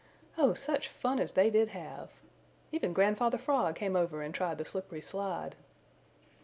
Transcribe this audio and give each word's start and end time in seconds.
Oh 0.35 0.55
such 0.55 0.87
fun 0.87 1.19
as 1.19 1.33
they 1.33 1.51
did 1.51 1.67
have! 1.69 2.09
Even 2.71 2.91
Grandfather 2.91 3.37
Frog 3.37 3.75
came 3.75 3.95
over 3.95 4.23
and 4.23 4.33
tried 4.33 4.57
the 4.57 4.65
slippery 4.65 4.99
slide. 4.99 5.55